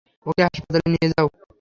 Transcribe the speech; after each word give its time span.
ওকে 0.25 0.41
হাসপাতালে 0.45 0.87
নিয়ে 0.93 1.07
যাও। 1.13 1.27